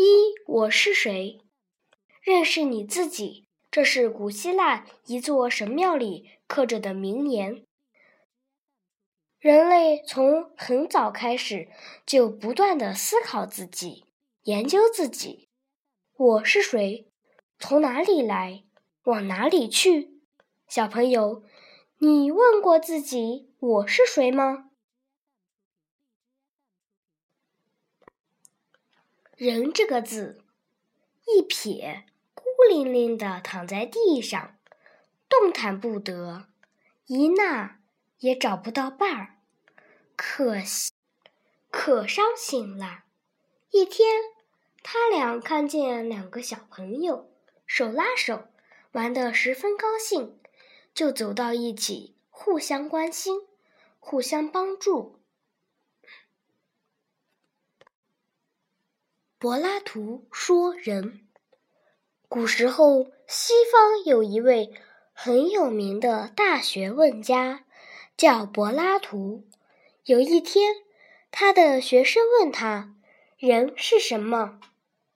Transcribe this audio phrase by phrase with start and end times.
[0.00, 1.40] 一，我是谁？
[2.22, 3.48] 认识你自己。
[3.68, 7.64] 这是古希腊一座神庙里刻着的名言。
[9.40, 11.66] 人类从很早开始
[12.06, 14.04] 就不断的思考自己，
[14.44, 15.48] 研究自己。
[16.16, 17.08] 我是谁？
[17.58, 18.62] 从哪里来？
[19.02, 20.20] 往哪里去？
[20.68, 21.42] 小朋友，
[21.98, 24.67] 你问过自己我是谁吗？
[29.38, 30.42] 人这个字，
[31.24, 34.58] 一撇，孤零零的躺在地上，
[35.28, 36.48] 动弹不得，
[37.06, 37.78] 一捺
[38.18, 39.36] 也找不到伴儿，
[40.16, 40.90] 可惜，
[41.70, 43.04] 可伤心了。
[43.70, 44.08] 一天，
[44.82, 47.30] 他俩看见两个小朋友
[47.64, 48.48] 手拉手，
[48.90, 50.40] 玩得十分高兴，
[50.92, 53.42] 就走到一起，互相关心，
[54.00, 55.17] 互相帮助。
[59.40, 61.20] 柏拉图说：“人，
[62.28, 64.72] 古时候西方有一位
[65.12, 67.64] 很有名的大学问家，
[68.16, 69.44] 叫柏拉图。
[70.06, 70.74] 有一天，
[71.30, 72.96] 他的学生问他
[73.38, 74.58] ：‘人是什么？’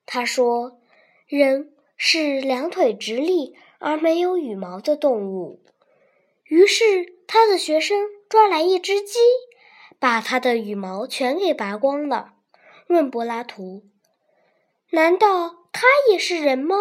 [0.07, 0.79] 他说
[1.27, 5.65] ：‘人是两腿直立而没有羽毛的动物。’
[6.47, 9.19] 于是，他的学生抓来一只鸡，
[9.99, 12.35] 把它的羽毛全给拔光了，
[12.87, 13.83] 问柏拉图。”
[14.95, 16.77] 难道他也是人吗？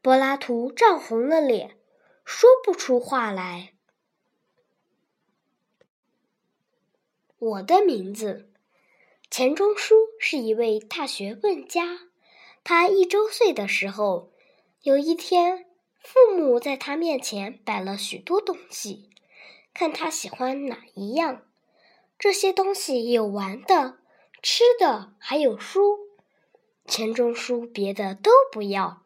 [0.00, 1.76] 柏拉图涨红了脸，
[2.24, 3.74] 说不出话来。
[7.40, 8.52] 我的名字
[9.28, 12.08] 钱钟书是一位大学问家。
[12.62, 14.30] 他一周岁的时候，
[14.82, 15.66] 有一天，
[16.00, 19.10] 父母在他面前摆了许多东西，
[19.74, 21.42] 看他喜欢哪一样。
[22.16, 23.98] 这些东西有玩的、
[24.40, 26.07] 吃的，还有书。
[26.88, 29.04] 钱钟书别的都不要，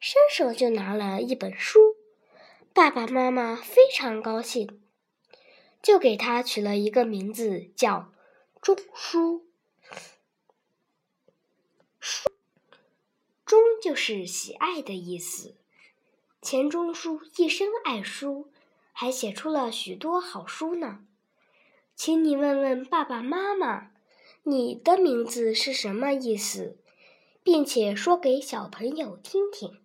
[0.00, 1.94] 伸手就拿了一本书。
[2.74, 4.82] 爸爸妈妈非常高兴，
[5.80, 8.12] 就给他取了一个名字，叫
[8.60, 9.46] 钟书。
[12.00, 12.30] 书，
[13.46, 15.54] 钟就是喜爱的意思。
[16.42, 18.50] 钱钟书一生爱书，
[18.92, 21.04] 还写出了许多好书呢。
[21.94, 23.92] 请你问问爸爸妈妈，
[24.42, 26.76] 你的名字是什么意思？
[27.42, 29.82] 并且说给小朋友听听。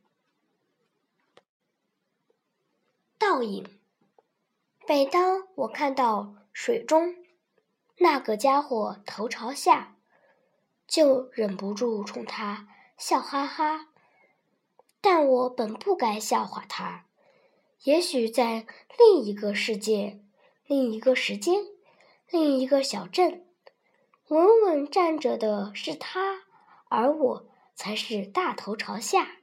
[3.17, 3.79] 倒影。
[4.87, 7.15] 每当我看到水中
[7.97, 9.97] 那个家伙头朝下，
[10.87, 12.67] 就忍不住冲他
[12.97, 13.87] 笑哈哈。
[15.01, 17.05] 但我本不该笑话他。
[17.83, 18.67] 也许在
[18.97, 20.19] 另一个世界、
[20.67, 21.65] 另一个时间、
[22.29, 23.47] 另一个小镇，
[24.27, 26.44] 稳稳站着的是他，
[26.89, 27.55] 而我。
[27.75, 29.39] 才是大头朝下。